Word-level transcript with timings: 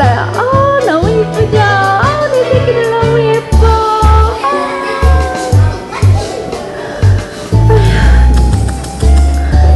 왔어요. 0.00 0.20
아, 0.20 0.40
어, 0.40 0.80
너무 0.86 1.10
예쁘죠? 1.10 1.58
아, 1.58 2.00
어, 2.00 2.28
내 2.32 2.44
새끼들 2.44 2.90
너무 2.90 3.20
예뻐. 3.20 3.58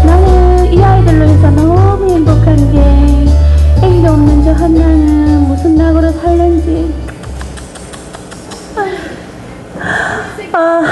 나는 0.06 0.72
이 0.72 0.82
아이들로 0.82 1.24
해서 1.26 1.50
너무 1.50 2.10
행복한 2.10 2.56
게 2.72 3.86
애기도 3.86 4.12
없는 4.12 4.44
저 4.44 4.52
한나는 4.52 5.48
무슨 5.48 5.76
낙으로 5.76 6.10
살는지. 6.12 6.94
아, 10.52 10.82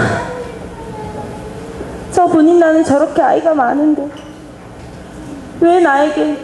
저 2.11 2.27
본인 2.27 2.59
나는 2.59 2.85
저렇게 2.85 3.23
아이가 3.23 3.55
많은데 3.55 4.09
왜 5.61 5.81
나에게 5.81 6.37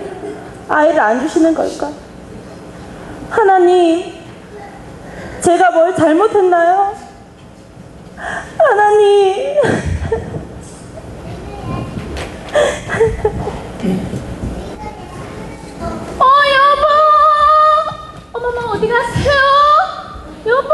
아이를 0.69 1.00
안 1.00 1.20
주시는 1.20 1.53
걸까? 1.53 2.08
하나님, 3.59 4.14
제가 5.41 5.73
뭘 5.73 5.92
잘못했나요? 5.97 6.95
하나님. 8.56 9.56
어 16.19 16.25
여보 16.56 16.87
어머머 18.33 18.73
어디 18.73 18.89
가세요 18.89 19.33
여보 20.47 20.69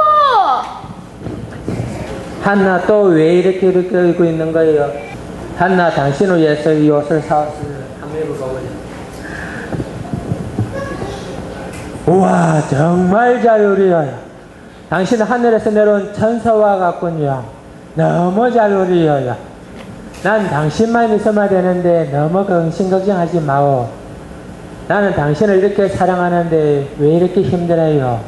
한나 2.43 2.87
또 2.87 3.05
왜 3.05 3.37
이렇게 3.37 3.69
이렇게 3.69 4.11
입고 4.11 4.25
있는 4.25 4.53
거예요? 4.53 4.93
한나 5.57 5.91
당신을 5.91 6.39
위해서 6.41 6.73
이 6.73 6.91
옷을 6.91 7.23
한번 8.01 8.21
입어보자. 8.21 8.75
우와 12.07 12.61
정말 12.69 13.43
잘 13.43 13.63
요리해요. 13.63 14.13
당신은 14.91 15.25
하늘에서 15.25 15.71
내려온 15.71 16.13
천사와 16.13 16.77
같군요. 16.77 17.43
너무 17.95 18.51
잘 18.53 18.71
요리해요. 18.73 19.35
난 20.23 20.49
당신만 20.49 21.15
있으면 21.15 21.49
되는데 21.49 22.11
너무 22.13 22.45
근심 22.45 22.91
걱정하지 22.91 23.41
마오. 23.41 23.89
나는 24.87 25.15
당신을 25.15 25.59
이렇게 25.59 25.89
사랑하는데 25.89 26.95
왜 26.99 27.09
이렇게 27.09 27.41
힘들어요? 27.43 28.21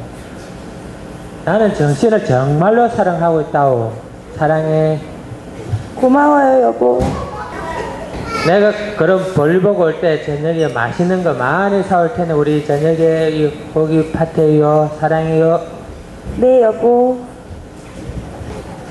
나는 1.45 1.75
정신을 1.75 2.25
정말로 2.25 2.89
사랑하고 2.89 3.43
있다오. 3.43 3.93
사랑해. 4.37 4.99
고마워요, 5.97 6.63
여보. 6.63 7.01
내가 8.45 8.73
그럼 8.97 9.33
벌 9.35 9.61
보고 9.61 9.85
올 9.85 10.01
때 10.01 10.23
저녁에 10.25 10.69
맛있는 10.69 11.25
거 11.25 11.33
많이 11.33 11.83
사올 11.83 12.13
테니 12.15 12.33
우리 12.33 12.65
저녁에 12.67 13.31
이 13.31 13.51
고기 13.73 14.13
파테요. 14.13 14.97
사랑해요. 15.01 15.61
네, 16.37 16.63
여보. 16.63 17.19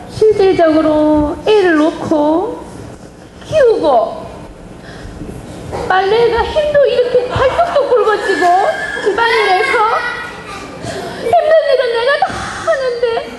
실질적으로 0.09 1.35
애를 1.45 1.75
놓고 1.77 2.63
키우고 3.45 4.25
빨래가 5.87 6.43
힘도 6.43 6.85
이렇게 6.85 7.27
발톱도 7.29 7.89
굵어지고 7.89 8.45
집안일에서 9.03 9.77
힘든 11.21 11.51
일은 11.71 11.93
내가 11.93 12.17
다 12.19 12.33
하는데 12.65 13.29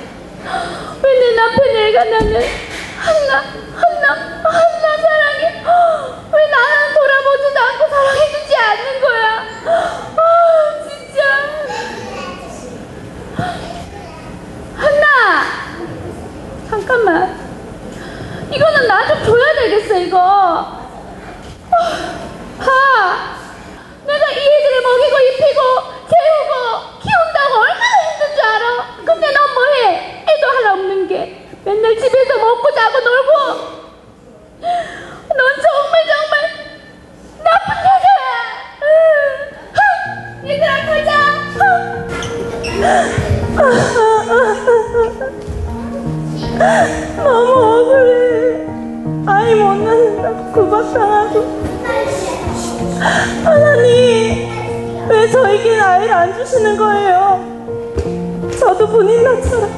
왜 1.03 1.21
내 1.21 1.35
남편 1.35 1.77
애가 1.77 2.05
나는 2.05 2.41
한나 2.99 3.43
한나 3.75 4.43
왜 6.33 6.47
나는 6.51 6.95
돌아보지도 6.95 7.61
않고 7.61 7.89
사랑해주지 7.89 8.57
않는 8.57 9.01
거야? 9.01 9.27
아 10.17 10.21
진짜. 10.89 11.19
한나! 14.77 15.09
잠깐만. 16.71 17.47
이거는 18.51 18.87
나 18.89 19.07
좀 19.09 19.25
줘야 19.25 19.55
되겠어 19.55 19.99
이거 19.99 20.76
왜 55.77 55.83
아이를 55.83 56.11
안 56.15 56.35
주시는 56.35 56.79
거예요? 56.79 57.39
저도 58.59 58.89
본인 58.89 59.23
나처럼 59.23 59.71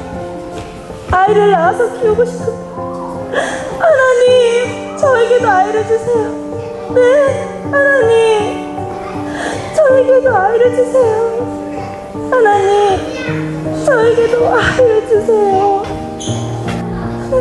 아이를 1.10 1.50
낳아서 1.50 1.92
키우고 1.98 2.24
싶어요. 2.24 3.32
하나님, 3.80 4.96
저에게도 4.96 5.48
아이를 5.48 5.84
주세요. 5.88 6.30
네, 6.94 7.48
하나님, 7.64 8.76
저에게도 9.74 10.36
아이를 10.36 10.76
주세요. 10.76 12.30
하나님, 12.30 13.84
저에게도 13.84 14.54
아이를 14.54 15.08
주세요. 15.08 15.82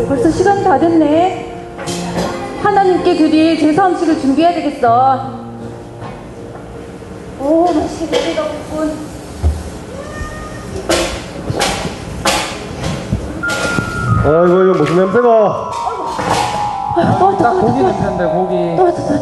벌써 0.07 0.31
시간이 0.31 0.63
다 0.63 0.79
됐네. 0.79 1.53
하나님께 2.63 3.18
드릴 3.18 3.59
제사 3.59 3.85
음식을 3.85 4.19
준비해야 4.19 4.56
되겠어. 4.56 5.37
오, 7.40 7.72
맛있게 7.74 8.31
익었군. 8.31 9.08
아이고 14.25 14.64
이거 14.64 14.74
무슨 14.74 14.96
냄새가 14.98 15.72
딱 17.40 17.53
고기 17.62 17.81
냄새인데 17.84 18.25
고기. 18.25 18.78
여기서 18.78 19.14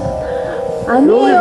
나는 0.87 1.07
것 1.07 1.15
아니에요. 1.25 1.39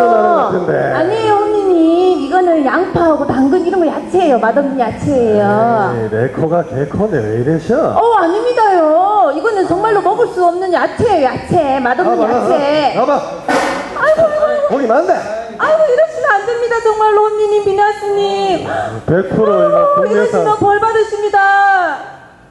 같은데. 0.50 0.92
아니에요, 0.92 1.34
언니님. 1.36 2.20
이거는 2.26 2.64
양파하고 2.64 3.26
당근 3.26 3.64
이런 3.66 3.80
거 3.80 3.86
야채예요. 3.86 4.38
맛없는 4.38 4.78
야채예요. 4.80 5.94
에이, 5.96 6.08
내 6.10 6.28
코가 6.28 6.64
개 6.64 6.84
코네 6.86 7.18
왜 7.18 7.40
이래셔 7.42 7.76
어, 7.96 8.14
아닙니다요. 8.16 9.32
이거는 9.36 9.68
정말로 9.68 10.00
먹을 10.02 10.26
수 10.28 10.44
없는 10.44 10.72
야채예요, 10.72 11.24
야채. 11.26 11.78
맛없는 11.80 12.22
야채. 12.22 12.94
봐봐 12.96 13.12
아이고, 13.14 14.22
아이고, 14.22 14.68
고기 14.68 14.86
많은데 14.86 15.12
아이고, 15.58 15.82
이러시면 15.92 16.13
안 16.44 16.46
됩니다. 16.46 16.76
정말로, 16.82 17.24
언니님, 17.24 17.64
비나스님. 17.64 18.66
100% 19.06 19.32
이거 19.32 20.06
이러시면 20.06 20.58
벌 20.58 20.78
받으십니다. 20.78 21.98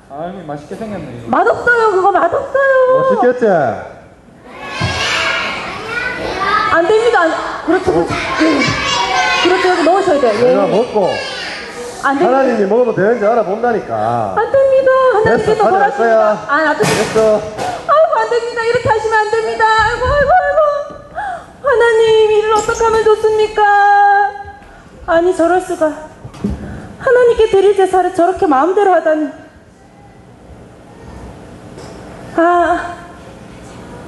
아이고 0.09 0.39
맛있게 0.47 0.73
생겼네 0.75 1.19
이거. 1.19 1.29
맛없어요, 1.29 1.91
그거 1.91 2.11
맛없어요. 2.11 3.19
맛있겠지? 3.21 3.45
안 6.71 6.87
됩니다. 6.87 7.19
안- 7.21 7.33
그렇죠, 7.67 7.93
그렇죠. 7.93 8.13
예. 8.41 8.59
그렇죠, 9.47 9.69
여기 9.69 9.83
넣으셔야 9.83 10.19
돼요. 10.21 10.33
내가 10.43 10.67
예. 10.67 10.71
먹고 10.71 11.09
안 12.03 12.17
됩니다. 12.17 12.39
하나님이 12.39 12.65
먹으면 12.65 12.95
되는지 12.95 13.25
알아본다니까 13.27 14.33
안 14.37 14.51
됩니다. 14.51 14.91
하나님께서 15.13 15.45
됐어, 15.53 15.63
뭐라 15.69 15.85
가져갈 15.85 15.97
거야. 15.97 16.45
아. 16.49 16.75
됐어 16.77 17.35
아이고, 17.35 18.15
안 18.17 18.29
됩니다. 18.31 18.63
이렇게 18.63 18.89
하시면 18.89 19.19
안 19.19 19.29
됩니다. 19.29 19.65
아이고, 19.85 20.05
아이고, 20.07 20.29
아이고. 20.31 20.72
하나님, 21.73 22.31
이를 22.31 22.53
어떻게 22.53 22.83
하면 22.83 23.03
좋습니까? 23.03 24.31
아니 25.07 25.35
저럴 25.35 25.59
수가. 25.59 25.91
하나님께 26.99 27.49
드릴 27.49 27.75
제사를 27.75 28.13
저렇게 28.13 28.45
마음대로 28.45 28.93
하다니. 28.93 29.29
아 32.35 32.95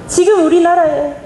지금 0.06 0.44
우리나라에 0.44 1.16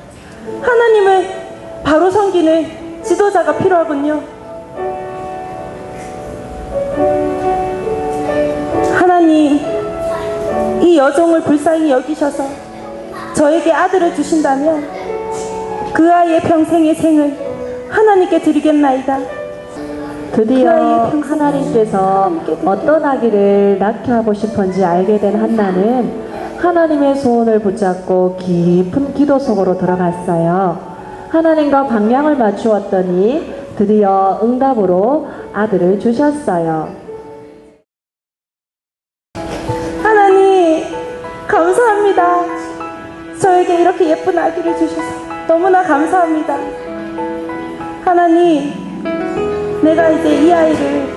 하나님을 0.63 1.83
바로 1.85 2.11
섬기는 2.11 3.03
지도자가 3.05 3.59
필요하군요. 3.59 4.23
하나님 8.95 9.61
이 10.83 10.97
여종을 10.97 11.43
불쌍히 11.43 11.91
여기셔서 11.91 12.49
저에게 13.35 13.73
아들을 13.73 14.15
주신다면 14.17 15.00
그 15.93 16.13
아이의 16.13 16.41
평생의 16.43 16.95
생을 16.95 17.37
하나님께 17.89 18.41
드리겠나이다 18.41 19.19
드디어 20.33 21.07
하나님께서 21.07 22.33
어떤 22.65 23.05
아기를 23.05 23.79
낳게 23.79 24.13
하고 24.13 24.33
싶은지 24.33 24.85
알게 24.85 25.19
된 25.19 25.35
한나는 25.35 26.31
하나님의 26.59 27.17
소원을 27.17 27.59
붙잡고 27.61 28.37
깊은 28.37 29.15
기도 29.15 29.39
속으로 29.39 29.77
들어갔어요. 29.79 30.79
하나님과 31.31 31.87
방향을 31.87 32.37
맞추었더니 32.37 33.55
드디어 33.77 34.39
응답으로 34.43 35.27
아들을 35.53 35.99
주셨어요. 35.99 36.95
하나님 40.03 40.85
감사합니다. 41.49 42.45
저에게 43.41 43.81
이렇게 43.81 44.11
예쁜 44.11 44.39
아기를 44.39 44.77
주셔서 44.77 45.20
너무나 45.51 45.83
감사합니다. 45.83 46.57
하나님 48.05 48.73
내가 49.83 50.09
이제 50.11 50.45
이 50.45 50.53
아이를 50.53 51.09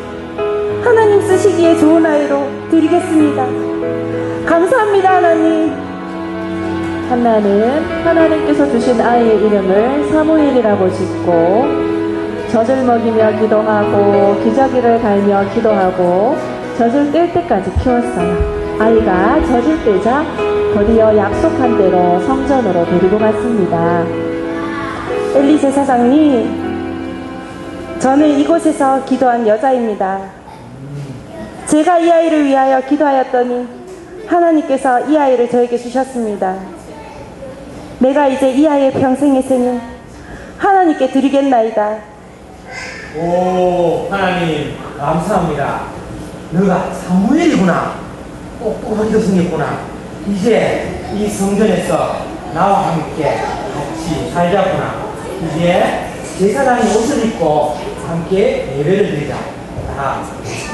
하나님 0.84 1.22
쓰시기에 1.22 1.78
좋은 1.78 2.04
아이로 2.04 2.42
드리겠습니다. 2.72 3.46
감사합니다, 4.48 5.18
하나님. 5.18 5.72
한나는 7.12 7.84
하나님께서 8.04 8.72
주신 8.72 9.00
아이의 9.00 9.38
이름을 9.38 10.10
사무엘이라고 10.12 10.92
짓고 10.92 11.66
젖을 12.52 12.86
먹이며 12.86 13.40
기도하고 13.40 14.44
기저귀를 14.44 15.00
갈며 15.00 15.48
기도하고 15.54 16.36
젖을 16.80 17.12
뗄 17.12 17.32
때까지 17.34 17.72
키웠어요. 17.84 18.80
아이가 18.80 19.46
젖을 19.46 19.86
떼자 19.86 20.43
드디어 20.74 21.16
약속한 21.16 21.78
대로 21.78 22.20
성전으로 22.22 22.86
데리고 22.86 23.20
갔습니다. 23.20 24.04
엘리 25.36 25.62
제 25.62 25.72
사장님, 25.72 26.64
저는 28.00 28.40
이곳에서 28.40 29.06
기도한 29.06 29.48
여자입니다. 29.48 30.20
제가 31.68 32.00
이 32.00 32.12
아이를 32.12 32.46
위하여 32.46 32.82
기도하였더니 32.82 33.68
하나님께서 34.26 35.08
이 35.08 35.16
아이를 35.16 35.48
저에게 35.48 35.78
주셨습니다. 35.78 36.56
내가 38.00 38.28
이제 38.28 38.52
이 38.52 38.68
아이의 38.68 38.94
평생의 38.94 39.44
생을 39.44 39.80
하나님께 40.58 41.12
드리겠나이다. 41.12 41.98
오 43.16 44.08
하나님 44.10 44.74
감사합니다. 44.98 45.82
너가 46.52 46.92
사무엘이구나. 46.92 47.94
똑똑하게 48.60 49.20
생겼구나. 49.20 49.93
이제 50.28 51.04
이 51.14 51.28
성전에서 51.28 52.26
나와 52.54 52.94
함께 52.94 53.24
같이 53.24 54.32
살자구나. 54.32 55.04
이제 55.46 56.10
제사장이 56.40 56.96
옷을 56.96 57.26
입고 57.26 57.78
함께 58.08 58.78
예배를 58.80 59.12
드리자. 59.12 59.36
자, 59.96 60.24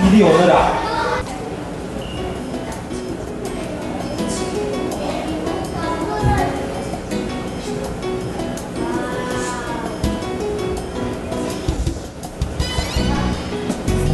이리 0.05 0.21
오너라. 0.23 0.89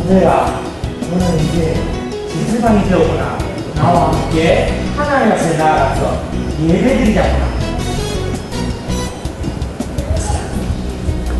오늘아, 0.08 0.62
너는 1.12 1.40
이제 1.40 1.76
제사장이 2.30 2.88
되었구나. 2.88 3.38
나와 3.76 4.14
함께 4.14 4.86
하나님 5.06 5.32
앞에 5.34 5.58
나아가서 5.58 6.18
예배드리자구나. 6.68 7.46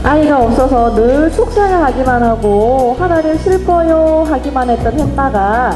아이가 0.04 0.44
없어서 0.44 0.94
늘 0.94 1.32
속상해하기만 1.32 2.22
하고 2.22 2.96
하나님 3.00 3.36
슬퍼요 3.38 4.24
하기만 4.30 4.70
했던 4.70 5.00
햄마가 5.00 5.72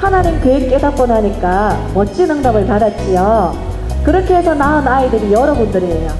하나님 0.00 0.40
계획 0.40 0.70
깨닫고 0.70 1.06
나니까 1.06 1.78
멋진 1.92 2.30
응답을 2.30 2.66
받았지요. 2.66 3.54
그렇게 4.02 4.36
해서 4.36 4.54
낳은 4.54 4.88
아이들이 4.88 5.30
여러분들이에요. 5.32 6.10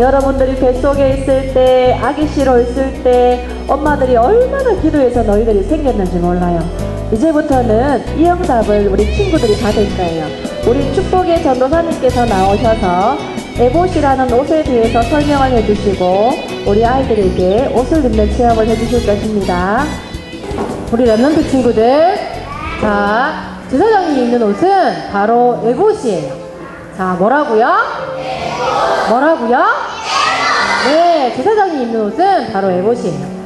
여러분들이 0.00 0.56
뱃속에 0.56 1.18
있을 1.18 1.54
때, 1.54 2.00
아기 2.02 2.26
씨로 2.26 2.60
있을 2.60 3.04
때 3.04 3.46
엄마들이 3.68 4.16
얼마나 4.16 4.74
기도해서 4.80 5.22
너희들이 5.22 5.62
생겼는지 5.64 6.16
몰라요. 6.16 6.60
이제부터는 7.12 8.18
이 8.18 8.26
응답을 8.26 8.88
우리 8.88 9.14
친구들이 9.14 9.60
받을 9.60 9.88
거예요. 9.96 10.41
우리 10.64 10.94
축복의 10.94 11.42
전도사님께서 11.42 12.24
나오셔서 12.24 13.18
에봇이라는 13.58 14.32
옷에 14.32 14.62
대해서 14.62 15.02
설명을 15.02 15.50
해주시고 15.50 16.30
우리 16.66 16.86
아이들에게 16.86 17.72
옷을 17.74 18.04
입는 18.04 18.30
체험을 18.30 18.68
해주실 18.68 19.04
것입니다. 19.04 19.84
우리 20.92 21.04
Remnant 21.04 21.50
친구들, 21.50 22.16
자, 22.80 23.58
제사장이 23.70 24.22
입는 24.22 24.40
옷은 24.42 25.10
바로 25.10 25.60
에봇이에요. 25.64 26.32
자, 26.96 27.16
뭐라고요? 27.18 27.68
뭐라고요? 29.08 29.58
네, 30.86 31.34
제사장이 31.34 31.82
입는 31.82 32.02
옷은 32.02 32.52
바로 32.52 32.70
에봇이에요. 32.70 33.42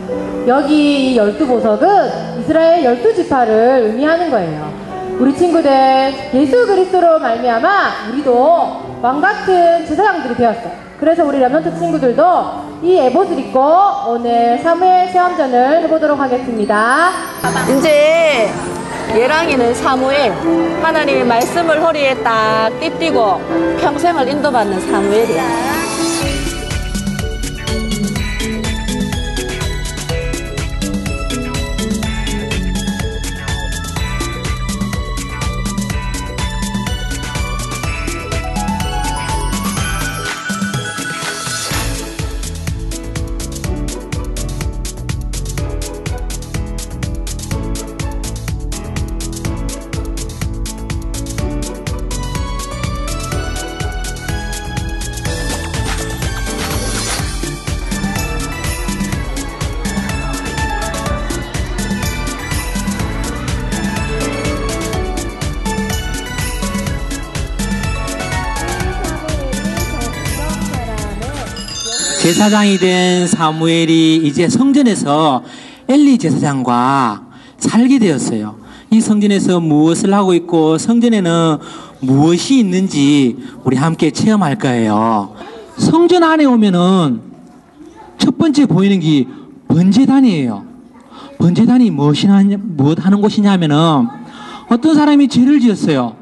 여기 0.48 1.12
이 1.12 1.16
열두 1.16 1.46
보석은 1.46 2.40
이스라엘 2.40 2.84
열두 2.84 3.14
지파를 3.14 3.86
의미하는 3.86 4.30
거예요. 4.30 4.85
우리 5.18 5.34
친구들 5.34 6.12
예수 6.34 6.66
그리스도로 6.66 7.18
말미암아 7.18 8.10
우리도 8.12 8.98
왕 9.00 9.20
같은 9.20 9.86
제사장들이 9.86 10.36
되었어요. 10.36 10.72
그래서 11.00 11.24
우리 11.24 11.38
랩런트 11.38 11.78
친구들도 11.78 12.22
이 12.82 12.96
에봇을 12.98 13.38
입고 13.38 13.60
오늘 14.08 14.58
사무엘 14.58 15.10
체험전을 15.12 15.82
해보도록 15.84 16.18
하겠습니다. 16.18 17.10
이제 17.78 18.50
예랑이는 19.14 19.74
사무엘 19.74 20.32
하나님의 20.82 21.24
말씀을 21.24 21.82
허리에 21.82 22.22
딱 22.22 22.70
띠띠고 22.80 23.40
평생을 23.80 24.28
인도받는 24.28 24.80
사무엘이야. 24.80 25.85
제사장이 72.26 72.78
된 72.78 73.28
사무엘이 73.28 74.16
이제 74.16 74.48
성전에서 74.48 75.44
엘리 75.86 76.18
제사장과 76.18 77.24
살게 77.56 78.00
되었어요. 78.00 78.56
이 78.90 79.00
성전에서 79.00 79.60
무엇을 79.60 80.12
하고 80.12 80.34
있고 80.34 80.76
성전에는 80.76 81.58
무엇이 82.00 82.58
있는지 82.58 83.36
우리 83.62 83.76
함께 83.76 84.10
체험할 84.10 84.56
거예요. 84.56 85.36
성전 85.76 86.24
안에 86.24 86.46
오면은 86.46 87.20
첫 88.18 88.36
번째 88.36 88.66
보이는 88.66 88.98
게 88.98 89.24
번제단이에요. 89.68 90.64
번제단이 91.38 91.90
무엇이나 91.90 92.42
무엇 92.60 93.06
하는 93.06 93.20
곳이냐면은 93.20 94.08
어떤 94.68 94.96
사람이 94.96 95.28
죄를 95.28 95.60
지었어요. 95.60 96.16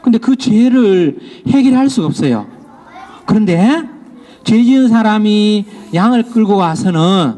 근데 0.00 0.18
그 0.18 0.36
죄를 0.36 1.18
해결할 1.48 1.90
수가 1.90 2.06
없어요. 2.06 2.46
그런데 3.26 3.93
죄 4.44 4.62
지은 4.62 4.88
사람이 4.88 5.64
양을 5.94 6.24
끌고 6.24 6.56
와서는 6.56 7.36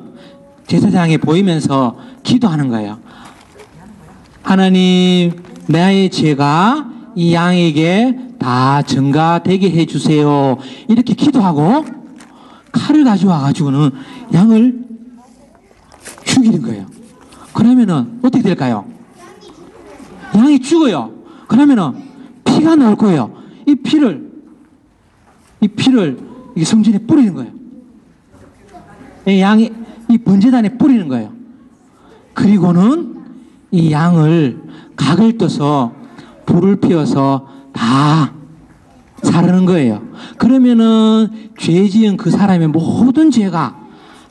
제사장에 0.67 1.19
보이면서 1.19 1.97
기도하는 2.25 2.69
거예요. 2.69 2.99
하나님, 4.43 5.33
나의 5.69 6.11
죄가 6.11 6.91
이 7.15 7.33
양에게 7.33 8.19
다 8.39 8.83
증가되게 8.83 9.71
해주세요. 9.71 10.59
이렇게 10.89 11.15
기도하고 11.15 11.85
칼을 12.73 13.05
가져와 13.05 13.41
가지고는 13.41 13.91
양을 14.35 14.85
죽이는 16.25 16.63
거예요. 16.63 16.87
그러면은 17.53 18.19
어떻게 18.23 18.43
될까요? 18.43 18.85
양이 20.35 20.59
죽어요. 20.59 21.13
그러면은 21.47 21.93
피가 22.45 22.77
나올 22.77 22.97
거예요. 22.97 23.33
이 23.67 23.75
피를 23.77 24.31
이 25.61 25.69
피를 25.69 26.36
이 26.57 26.65
성전에 26.65 26.99
뿌리는 26.99 27.35
거예요. 27.35 27.53
이 29.29 29.41
양이 29.41 29.71
이 30.09 30.19
번제단에 30.19 30.71
뿌리는 30.79 31.07
거예요. 31.09 31.33
그리고는 32.35 33.17
이 33.71 33.93
양을 33.93 34.63
각을 34.97 35.37
떠서 35.37 35.93
불을 36.47 36.77
피워서 36.77 37.49
다 37.73 38.33
사르는 39.23 39.67
거예요. 39.67 40.03
그러면은 40.39 41.29
죄 41.59 41.89
지은 41.89 42.17
그 42.17 42.31
사람의 42.31 42.69
모든 42.69 43.31
죄가 43.31 43.77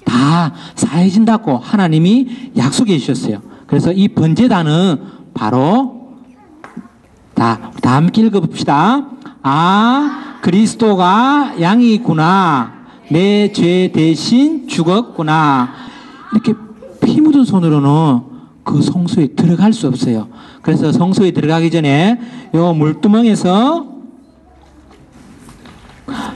다 0.06 0.54
사해진다고 0.76 1.58
하나님이 1.58 2.52
약속해 2.58 2.98
주셨어요. 2.98 3.42
그래서 3.68 3.92
이 3.92 4.08
번제단은 4.08 5.02
바로 5.34 6.14
다, 7.34 7.72
다 7.82 7.96
함께 7.96 8.22
읽어봅시다. 8.22 9.15
아, 9.48 10.40
그리스도가 10.42 11.54
양이 11.62 11.94
있구나. 11.94 12.74
내 13.12 13.52
죄 13.54 13.92
대신 13.94 14.68
죽었구나. 14.68 15.70
이렇게 16.34 16.54
피 17.04 17.22
묻은 17.22 17.46
손으로는 17.46 18.22
그 18.64 18.82
성소에 18.82 19.28
들어갈 19.36 19.72
수 19.72 19.88
없어요. 19.88 20.28
그래서 20.64 20.92
성소에 20.92 21.30
들어가기 21.30 21.70
전에 21.70 22.20
요 22.56 22.74
물두멍에서 22.74 23.86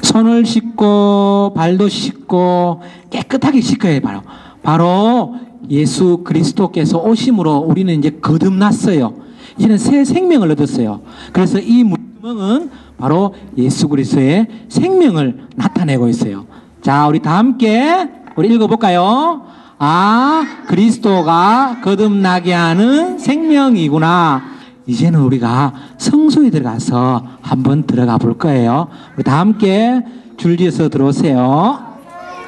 손을 0.03 0.45
씻고 0.45 1.53
발도 1.55 1.89
씻고 1.89 2.83
깨끗하게 3.09 3.61
씻어야. 3.61 3.99
바로 4.01 4.21
바로 4.61 5.35
예수 5.71 6.21
그리스도께서 6.23 6.99
오심으로 6.99 7.57
우리는 7.57 7.97
이제 7.97 8.11
거듭났어요. 8.21 9.15
이제는 9.57 9.79
새 9.79 10.05
생명을 10.05 10.51
얻었어요. 10.51 11.01
그래서 11.33 11.59
이 11.59 11.83
물구멍은 11.83 12.69
바로 12.99 13.33
예수 13.57 13.87
그리스도의 13.87 14.47
생명을 14.67 15.47
나타내고 15.55 16.07
있어요. 16.09 16.45
자, 16.81 17.07
우리 17.07 17.19
다 17.19 17.37
함께 17.37 18.09
우리 18.35 18.53
읽어볼까요? 18.53 19.43
아, 19.79 20.43
그리스도가 20.67 21.77
거듭나게 21.83 22.53
하는 22.53 23.17
생명이구나. 23.17 24.41
이제는 24.85 25.21
우리가 25.21 25.73
성소에 25.97 26.49
들어가서 26.49 27.23
한번 27.41 27.83
들어가 27.83 28.17
볼 28.17 28.37
거예요. 28.37 28.87
우리 29.15 29.23
다 29.23 29.39
함께 29.39 30.03
줄지어서 30.37 30.89
들어오세요. 30.89 31.79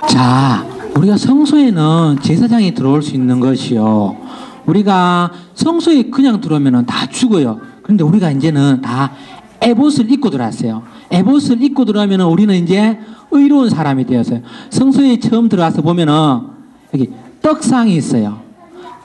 자, 0.09 0.65
우리가 0.97 1.17
성소에는 1.17 2.17
제사장이 2.21 2.73
들어올 2.73 3.01
수 3.01 3.15
있는 3.15 3.39
것이요. 3.39 4.17
우리가 4.65 5.31
성소에 5.53 6.03
그냥 6.03 6.41
들어오면 6.41 6.85
다 6.85 7.05
죽어요. 7.07 7.59
그런데 7.83 8.03
우리가 8.03 8.31
이제는 8.31 8.81
다 8.81 9.11
에봇을 9.61 10.11
입고 10.11 10.29
들어왔어요. 10.29 10.83
에봇을 11.11 11.61
입고 11.61 11.85
들어오면 11.85 12.21
우리는 12.21 12.55
이제 12.55 12.97
의로운 13.31 13.69
사람이 13.69 14.05
되었어요. 14.05 14.41
성소에 14.69 15.19
처음 15.19 15.49
들어와서 15.49 15.81
보면은 15.81 16.13
여기 16.93 17.09
떡상이 17.41 17.95
있어요. 17.95 18.41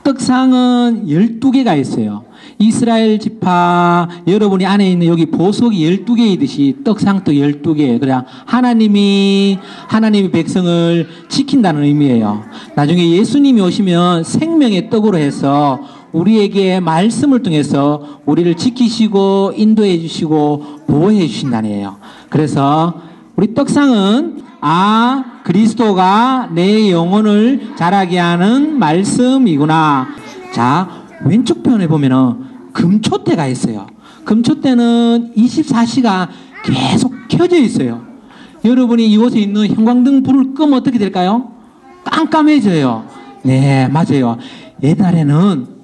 떡상은 0.03 1.07
12개가 1.07 1.79
있어요. 1.81 2.25
이스라엘 2.59 3.19
지파 3.19 4.09
여러분이 4.27 4.65
안에 4.65 4.93
있는 4.93 5.09
여기 5.09 5.27
보석이 5.27 6.05
12개이듯이 6.05 6.85
떡상도 6.85 7.33
12개. 7.33 7.99
그래 7.99 8.17
하나님이 8.45 9.59
하나님의 9.89 10.31
백성을 10.31 11.09
지킨다는 11.29 11.83
의미예요. 11.83 12.45
나중에 12.77 13.11
예수님이 13.11 13.61
오시면 13.61 14.25
생명의 14.25 14.91
떡으로 14.91 15.19
해서 15.19 15.81
우리에게 16.17 16.81
말씀을 16.81 17.43
통해서 17.43 18.21
우리를 18.25 18.57
지키시고 18.57 19.53
인도해 19.55 19.99
주시고 20.01 20.85
보호해 20.87 21.27
주신다는 21.27 21.71
얘예요. 21.71 21.99
그래서 22.31 23.03
우리 23.37 23.53
떡상은 23.53 24.43
아 24.63 25.43
그리스도가 25.45 26.49
내 26.55 26.91
영혼을 26.91 27.75
자라게 27.77 28.19
하는 28.19 28.79
말씀이구나. 28.79 30.09
자 30.55 30.89
왼쪽 31.25 31.63
편에 31.63 31.87
보면은 31.87 32.37
금초대가 32.73 33.47
있어요. 33.49 33.87
금초대는 34.25 35.35
24시간 35.37 36.29
계속 36.65 37.13
켜져 37.29 37.59
있어요. 37.59 38.03
여러분이 38.65 39.07
이곳에 39.07 39.39
있는 39.39 39.69
형광등 39.69 40.23
불을 40.23 40.55
끄면 40.55 40.79
어떻게 40.81 40.99
될까요? 40.99 41.53
깜깜해져요. 42.05 43.05
네, 43.43 43.87
맞아요. 43.89 44.39
옛날에는 44.83 45.76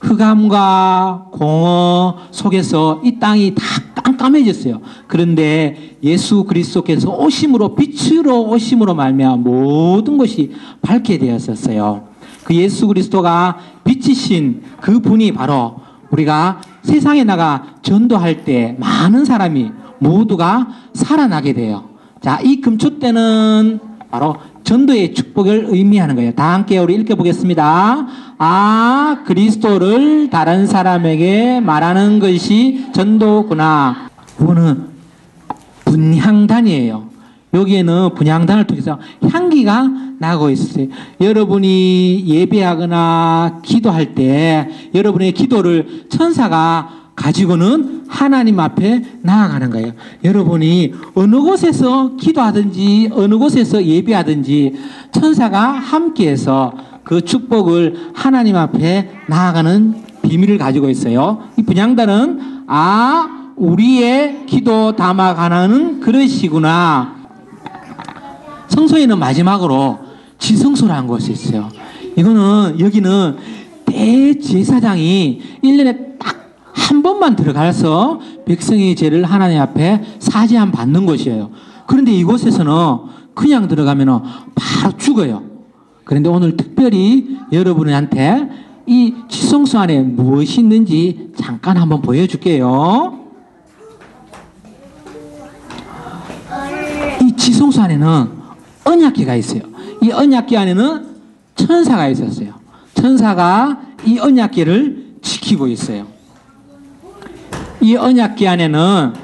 흑암과 0.00 1.28
공허 1.32 2.16
속에서 2.30 3.00
이 3.04 3.18
땅이 3.18 3.54
다 3.54 3.62
깜깜해졌어요. 4.02 4.80
그런데 5.06 5.96
예수 6.02 6.44
그리스도께서 6.44 7.10
오심으로 7.10 7.74
빛으로 7.74 8.48
오심으로 8.48 8.94
말미암아 8.94 9.36
모든 9.36 10.16
것이 10.16 10.52
밝게 10.82 11.18
되었었어요. 11.18 12.08
그 12.44 12.54
예수 12.54 12.86
그리스도가 12.86 13.58
빛이신 13.84 14.62
그 14.80 15.00
분이 15.00 15.32
바로 15.32 15.76
우리가 16.10 16.60
세상에 16.82 17.24
나가 17.24 17.74
전도할 17.82 18.44
때 18.44 18.76
많은 18.78 19.24
사람이 19.24 19.72
모두가 19.98 20.68
살아나게 20.94 21.52
돼요. 21.52 21.84
자, 22.22 22.40
이 22.42 22.60
금초대는 22.60 23.80
바로 24.10 24.36
전도의 24.68 25.14
축복을 25.14 25.68
의미하는 25.68 26.14
거예요. 26.14 26.32
다 26.32 26.52
함께 26.52 26.76
우리 26.76 26.94
읽어보겠습니다. 26.96 28.06
아, 28.36 29.22
그리스도를 29.24 30.28
다른 30.28 30.66
사람에게 30.66 31.60
말하는 31.60 32.18
것이 32.18 32.84
전도구나. 32.92 34.10
이거는 34.38 34.88
분향단이에요. 35.86 37.08
여기에는 37.54 38.10
분향단을 38.14 38.66
통해서 38.66 38.98
향기가 39.30 39.88
나고 40.18 40.50
있어요. 40.50 40.88
여러분이 41.18 42.24
예배하거나 42.26 43.60
기도할 43.64 44.14
때 44.14 44.68
여러분의 44.94 45.32
기도를 45.32 46.04
천사가 46.10 46.97
가지고는 47.18 48.04
하나님 48.08 48.60
앞에 48.60 49.02
나아가는 49.22 49.70
거예요. 49.70 49.92
여러분이 50.22 50.94
어느 51.14 51.36
곳에서 51.40 52.14
기도하든지 52.16 53.10
어느 53.12 53.36
곳에서 53.36 53.84
예배하든지 53.84 54.74
천사가 55.12 55.72
함께해서 55.72 56.72
그 57.02 57.20
축복을 57.22 58.12
하나님 58.14 58.56
앞에 58.56 59.10
나아가는 59.26 59.94
비밀을 60.22 60.58
가지고 60.58 60.88
있어요. 60.90 61.42
이 61.56 61.62
분양단은 61.62 62.64
아 62.68 63.52
우리의 63.56 64.46
기도 64.46 64.94
담아가는 64.94 66.00
그릇이구나. 66.00 67.16
성소에는 68.68 69.18
마지막으로 69.18 69.98
지성소라는 70.38 71.08
것이 71.08 71.32
있어요. 71.32 71.68
이거는 72.16 72.78
여기는 72.78 73.36
대제사장이 73.86 75.40
1년에 75.64 76.18
딱 76.18 76.37
한 76.88 77.02
번만 77.02 77.36
들어가서 77.36 78.18
백성의 78.46 78.96
죄를 78.96 79.22
하나님 79.24 79.60
앞에 79.60 80.02
사죄함 80.20 80.72
받는 80.72 81.04
곳이에요. 81.04 81.50
그런데 81.86 82.12
이곳에서는 82.12 82.72
그냥 83.34 83.68
들어가면 83.68 84.22
바로 84.54 84.96
죽어요. 84.96 85.42
그런데 86.04 86.30
오늘 86.30 86.56
특별히 86.56 87.36
여러분한테 87.52 88.48
이 88.86 89.14
지성소 89.28 89.78
안에 89.80 90.00
무엇이 90.00 90.62
있는지 90.62 91.28
잠깐 91.36 91.76
한번 91.76 92.00
보여줄게요. 92.00 93.18
이 97.22 97.36
지성소 97.36 97.82
안에는 97.82 98.28
언약궤가 98.84 99.34
있어요. 99.34 99.60
이 100.02 100.10
언약궤 100.10 100.56
안에는 100.56 101.06
천사가 101.54 102.08
있었어요. 102.08 102.54
천사가 102.94 103.78
이 104.06 104.18
언약궤를 104.18 105.16
지키고 105.20 105.66
있어요. 105.66 106.17
이 107.80 107.96
언약궤 107.96 108.48
안에는 108.48 109.14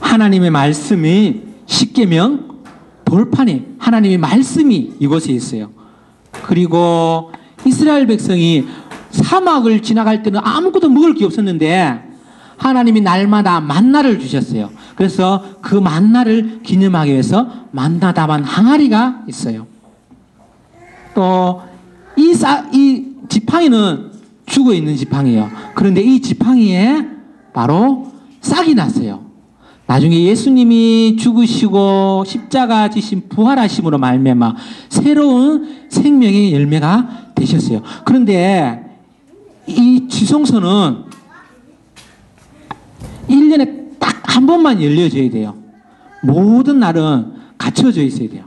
하나님의 0.00 0.50
말씀이 0.50 1.42
십계명 1.66 2.48
돌판에 3.04 3.66
하나님의 3.78 4.18
말씀이 4.18 4.92
이곳에 4.98 5.32
있어요. 5.32 5.70
그리고 6.44 7.32
이스라엘 7.64 8.06
백성이 8.06 8.66
사막을 9.10 9.82
지나갈 9.82 10.22
때는 10.22 10.40
아무것도 10.42 10.88
먹을 10.88 11.14
게 11.14 11.24
없었는데 11.24 12.10
하나님이 12.56 13.00
날마다 13.00 13.60
만나를 13.60 14.18
주셨어요. 14.20 14.70
그래서 14.94 15.42
그 15.62 15.74
만나를 15.74 16.60
기념하기 16.62 17.10
위해서 17.10 17.48
만나 17.70 18.12
담은 18.12 18.44
항아리가 18.44 19.22
있어요. 19.28 19.66
또이 21.14 22.34
이 22.72 23.06
지팡이는 23.28 24.09
죽어 24.50 24.74
있는 24.74 24.96
지팡이에요. 24.96 25.50
그런데 25.74 26.02
이 26.02 26.20
지팡이에 26.20 27.06
바로 27.52 28.12
싹이 28.40 28.74
났어요. 28.74 29.24
나중에 29.86 30.22
예수님이 30.24 31.16
죽으시고 31.18 32.24
십자가 32.26 32.90
지신 32.90 33.28
부활하심으로 33.28 33.98
말미암아 33.98 34.54
새로운 34.88 35.86
생명의 35.88 36.52
열매가 36.52 37.32
되셨어요. 37.34 37.82
그런데 38.04 38.84
이 39.66 40.06
지성소는 40.08 41.04
1년에 43.28 43.98
딱 43.98 44.20
한 44.30 44.46
번만 44.46 44.80
열려져야 44.80 45.28
돼요. 45.28 45.54
모든 46.22 46.78
날은 46.78 47.32
갇혀져 47.58 48.02
있어야 48.02 48.28
돼요. 48.28 48.44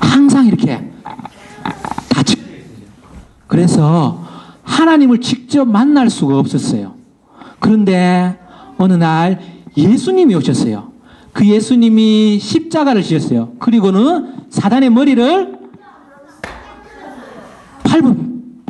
항상 0.00 0.46
이렇게 0.46 0.90
닫혀 2.08 2.34
그래서 3.46 4.24
하나님을 4.76 5.22
직접 5.22 5.66
만날 5.66 6.10
수가 6.10 6.38
없었어요. 6.38 6.94
그런데 7.60 8.38
어느 8.76 8.92
날 8.92 9.40
예수님이 9.74 10.34
오셨어요. 10.34 10.92
그 11.32 11.46
예수님이 11.46 12.38
십자가를 12.38 13.02
지셨어요. 13.02 13.52
그리고는 13.58 14.34
사단의 14.50 14.90
머리를 14.90 15.58
밟아 17.84 18.14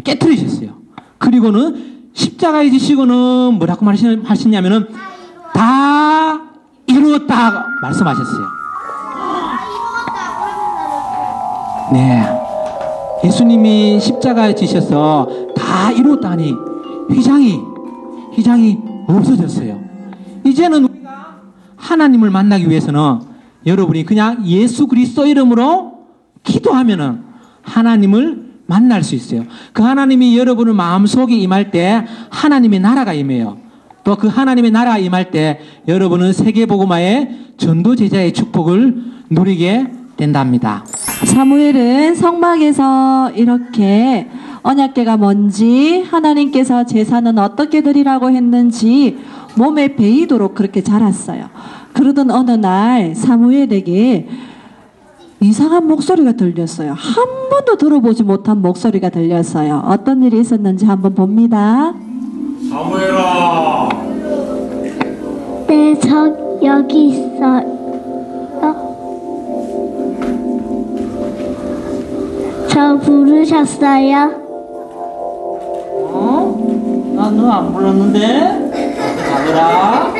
깨뜨리셨어요. 0.04 0.76
그리고는 1.18 2.10
십자가에 2.12 2.70
지시고는 2.70 3.54
뭐라고 3.54 3.84
말하셨냐면은 3.84 4.86
다 5.54 6.40
이루었다 6.86 7.66
말씀하셨어요. 7.82 8.46
네. 11.92 12.25
예수님이 13.25 13.98
십자가에 14.00 14.54
지셔서 14.54 15.46
다 15.66 15.90
이뤘다니 15.90 16.54
휘장이 17.11 17.61
휘장이 18.35 18.78
없어졌어요. 19.08 19.80
이제는 20.44 20.85
우리가 20.85 21.38
하나님을 21.76 22.30
만나기 22.30 22.68
위해서는 22.70 23.18
여러분이 23.66 24.04
그냥 24.04 24.46
예수 24.46 24.87
그리스도 24.87 25.26
이름으로 25.26 26.04
기도하면은 26.44 27.23
하나님을 27.62 28.46
만날 28.66 29.02
수 29.02 29.16
있어요. 29.16 29.44
그 29.73 29.82
하나님이 29.82 30.38
여러분의 30.38 30.75
마음속에 30.75 31.37
임할 31.37 31.73
때 31.73 32.04
하나님의 32.30 32.78
나라가 32.80 33.12
임해요. 33.12 33.58
또 34.04 34.14
그 34.14 34.28
하나님의 34.28 34.70
나라가 34.70 34.99
임할 34.99 35.32
때 35.32 35.58
여러분은 35.88 36.32
세계복음화의 36.32 37.54
전도 37.56 37.96
제자의 37.96 38.32
축복을 38.32 39.02
누리게 39.30 39.88
된답니다. 40.16 40.85
사무엘은 41.25 42.14
성막에서 42.14 43.32
이렇게 43.35 44.28
언약계가 44.66 45.16
뭔지 45.16 46.02
하나님께서 46.02 46.85
제사는 46.85 47.38
어떻게 47.38 47.82
드리라고 47.82 48.30
했는지 48.30 49.16
몸에 49.56 49.94
배이도록 49.94 50.56
그렇게 50.56 50.82
자랐어요. 50.82 51.46
그러던 51.92 52.32
어느 52.32 52.50
날 52.50 53.14
사무엘에게 53.14 54.28
이상한 55.40 55.87
목소리가 55.87 56.32
들렸어요. 56.32 56.94
한 56.94 57.25
번도 57.49 57.76
들어보지 57.76 58.25
못한 58.25 58.61
목소리가 58.61 59.11
들렸어요. 59.11 59.85
어떤 59.87 60.25
일이 60.25 60.40
있었는지 60.40 60.85
한번 60.85 61.14
봅니다. 61.14 61.94
사무엘아 62.68 63.88
네, 65.68 65.96
저 66.00 66.58
여기 66.64 67.11
있어요. 67.11 67.76
저 72.68 72.99
부르셨어요? 72.99 74.46
어? 76.16 77.14
난너안 77.14 77.73
불렀는데? 77.73 78.70
가더라. 79.30 80.12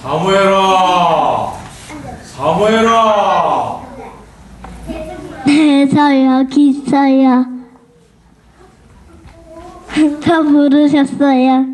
사무엘아 0.00 1.52
사무엘아 2.24 3.78
네, 5.46 5.88
저 5.88 6.14
여기 6.24 6.68
있어요. 6.68 7.46
저 10.22 10.42
부르셨어요? 10.42 11.66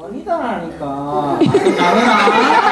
아니다라니까. 0.00 1.38
가더라. 1.76 2.65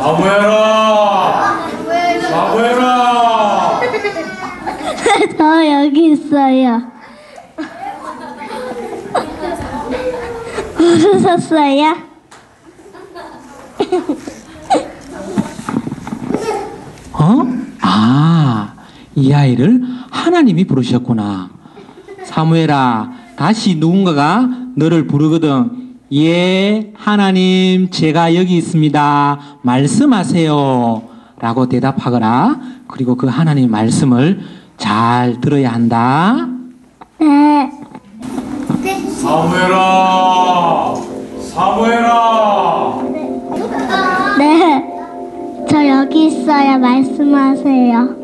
사무엘아 0.00 1.68
사무엘아 2.30 3.80
저 5.36 5.70
여기 5.70 6.12
있어요. 6.12 6.82
부르셨어요? 10.76 11.96
어? 17.12 17.42
아, 17.82 18.74
이 19.14 19.32
아이를 19.32 19.82
하나님이 20.10 20.64
부르셨구나. 20.64 21.50
사무엘아, 22.24 23.10
다시 23.36 23.74
누군가가 23.76 24.48
너를 24.76 25.06
부르거든. 25.06 25.79
예, 26.12 26.92
하나님, 26.96 27.88
제가 27.90 28.34
여기 28.34 28.56
있습니다. 28.56 29.38
말씀하세요. 29.62 31.02
라고 31.38 31.68
대답하거라. 31.68 32.58
그리고 32.88 33.14
그 33.14 33.28
하나님 33.28 33.70
말씀을 33.70 34.40
잘 34.76 35.40
들어야 35.40 35.72
한다. 35.72 36.48
네. 37.20 37.70
사무엘아 39.22 40.94
사무엘아 41.52 43.02
네. 44.38 44.84
저 45.68 45.86
여기 45.86 46.26
있어요. 46.26 46.78
말씀하세요. 46.78 48.16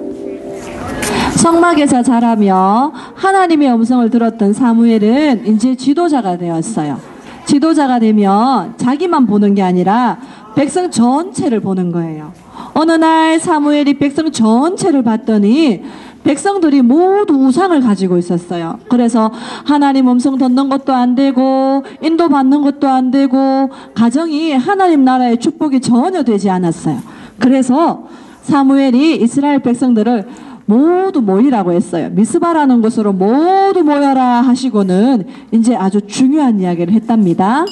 성막에서 1.37 2.03
자라며 2.03 2.93
하나님의 3.15 3.73
음성을 3.73 4.11
들었던 4.11 4.53
사무엘은 4.53 5.47
이제 5.47 5.77
지도자가 5.77 6.37
되었어요. 6.37 7.16
지도자가 7.47 7.99
되면 7.99 8.75
자기만 8.77 9.27
보는 9.27 9.55
게 9.55 9.63
아니라 9.63 10.19
백성 10.55 10.91
전체를 10.91 11.61
보는 11.61 11.93
거예요. 11.93 12.33
어느 12.75 12.93
날 12.93 13.39
사무엘이 13.39 13.95
백성 13.95 14.31
전체를 14.31 15.03
봤더니 15.03 15.83
백성들이 16.25 16.83
모두 16.83 17.35
우상을 17.35 17.81
가지고 17.81 18.19
있었어요. 18.19 18.81
그래서 18.89 19.31
하나님 19.65 20.09
음성 20.09 20.37
듣는 20.37 20.69
것도 20.69 20.93
안 20.93 21.15
되고 21.15 21.85
인도 22.03 22.29
받는 22.29 22.63
것도 22.63 22.89
안 22.89 23.13
되고 23.13 23.71
가정이 23.95 24.53
하나님 24.55 25.05
나라의 25.05 25.39
축복이 25.39 25.81
전혀 25.81 26.25
되지 26.25 26.51
않았어요. 26.51 26.99
그래서 27.39 28.09
사무엘이 28.43 29.17
이스라엘 29.23 29.61
백성들을 29.61 30.27
모두 30.67 31.23
모이라고 31.23 31.73
했어요. 31.73 32.11
미스바라는 32.11 32.83
곳으로 32.83 33.13
모두 33.13 33.83
모여라 33.83 34.43
하시고는 34.43 35.27
이제 35.53 35.75
아주 35.77 36.01
중요한 36.03 36.61
이야기를 36.61 36.93
했답니다. 36.93 37.65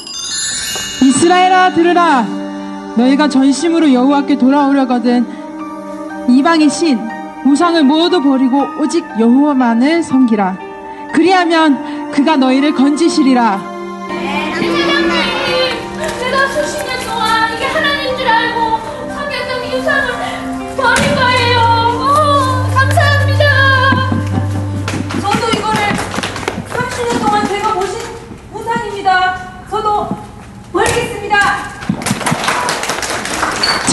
이스라엘아 1.03 1.75
들으라 1.75 2.25
너희가 2.97 3.29
전심으로 3.29 3.93
여호와께 3.93 4.39
돌아오려거든 4.39 5.27
이방의 6.29 6.71
신 6.71 6.99
우상을 7.45 7.83
모두 7.85 8.23
버리고 8.23 8.63
오직 8.81 9.05
여호와만을 9.19 10.03
섬기라 10.03 10.57
그리하면 11.13 12.11
그가 12.13 12.37
너희를 12.37 12.73
건지시리라 12.75 13.61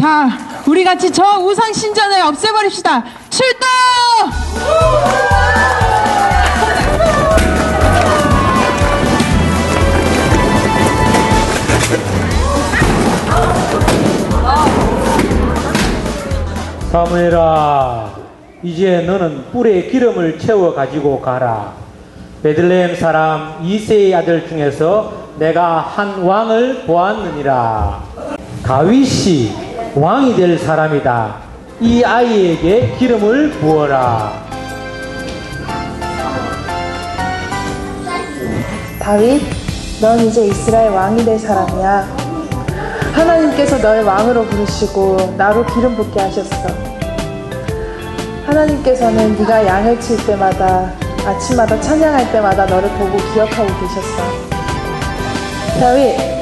자 0.02 0.28
우리 0.66 0.84
같이 0.84 1.12
저 1.12 1.38
우상 1.38 1.72
신전을 1.72 2.22
없애버립시다 2.22 3.04
출동 3.30 3.70
사무엘아, 16.92 18.10
이제 18.64 19.02
너는 19.02 19.52
뿔에 19.52 19.84
기름을 19.84 20.40
채워 20.40 20.74
가지고 20.74 21.22
가라. 21.22 21.74
베들레헴 22.44 22.96
사람 22.98 23.60
이세의 23.62 24.16
아들 24.16 24.50
중에서 24.50 25.14
내가 25.38 25.80
한 25.80 26.24
왕을 26.24 26.86
보았느니라. 26.88 28.04
다윗이 28.66 29.71
왕이 29.96 30.36
될 30.38 30.58
사람이다. 30.58 31.36
이 31.82 32.04
아이에게 32.04 32.96
기름을 32.98 33.52
부어라. 33.60 34.32
다윗, 39.02 39.42
넌 40.00 40.20
이제 40.20 40.46
이스라엘 40.46 40.92
왕이 40.92 41.26
될 41.26 41.38
사람이야. 41.38 42.08
하나님께서 43.14 43.80
널 43.80 44.04
왕으로 44.04 44.46
부르시고 44.46 45.36
나로 45.38 45.66
기름 45.66 45.96
붓게 45.98 46.22
하셨어. 46.22 46.68
하나님께서는 48.46 49.38
네가 49.38 49.66
양을 49.66 50.00
칠 50.00 50.26
때마다 50.26 50.94
아침마다 51.26 51.80
찬양할 51.82 52.32
때마다 52.32 52.66
너를 52.66 52.90
보고 52.92 53.18
기억하고 53.34 53.68
계셨어. 53.68 54.24
다윗, 55.80 56.41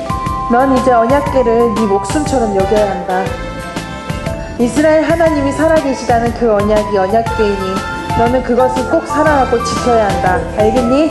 넌 0.52 0.76
이제 0.76 0.92
언약궤를 0.92 1.76
네 1.76 1.86
목숨처럼 1.86 2.56
여겨야 2.56 2.90
한다. 2.90 3.24
이스라엘 4.58 5.04
하나님이 5.04 5.52
살아계시다는 5.52 6.34
그 6.34 6.52
언약이 6.52 6.98
언약궤이니 6.98 7.58
너는 8.18 8.42
그것을 8.44 8.90
꼭 8.90 9.06
사랑하고 9.06 9.64
지켜야 9.64 10.10
한다. 10.10 10.40
알겠니? 10.58 11.10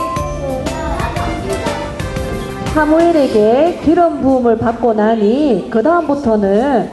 사무엘에게 2.73 3.79
기름 3.81 4.21
부음을 4.21 4.57
받고 4.57 4.93
나니 4.93 5.69
그 5.71 5.81
다음부터는 5.81 6.91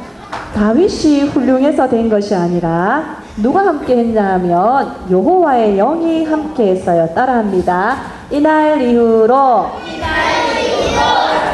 다윗이 0.54 1.22
훌륭해서 1.22 1.88
된 1.88 2.08
것이 2.08 2.32
아니라 2.32 3.16
누가 3.36 3.66
함께 3.66 3.96
했냐면 3.96 4.94
여호와의 5.10 5.76
영이 5.76 6.24
함께 6.24 6.68
했어요. 6.68 7.08
따라합니다. 7.12 7.96
이날 8.30 8.80
이후로 8.80 9.66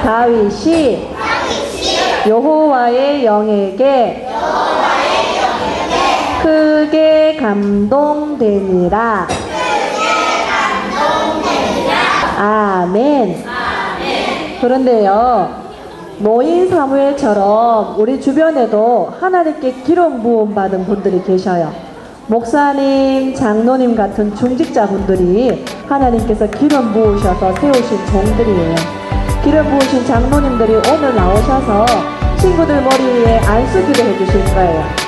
다윗이 0.02 1.08
여호와의 2.26 3.24
영에게 3.24 4.28
크게 6.42 7.36
감동되니라. 7.36 9.28
아멘. 12.36 13.44
그런데요, 14.60 15.62
노인 16.18 16.68
사무엘처럼 16.68 17.94
우리 17.98 18.20
주변에도 18.20 19.12
하나님께 19.20 19.72
기름 19.84 20.20
부음 20.22 20.52
받은 20.54 20.84
분들이 20.84 21.22
계셔요. 21.22 21.72
목사님, 22.26 23.34
장로님 23.34 23.94
같은 23.94 24.34
중직자분들이 24.34 25.64
하나님께서 25.88 26.46
기름 26.48 26.92
부으셔서 26.92 27.54
세우신 27.54 28.06
종들이에요. 28.06 29.01
기름 29.42 29.68
부으신 29.70 30.06
장로님들이 30.06 30.76
오늘 30.76 31.16
나오셔서 31.16 31.84
친구들 32.38 32.80
머리에 32.80 33.38
안수기도 33.40 34.02
해주실 34.04 34.44
거예요. 34.54 35.01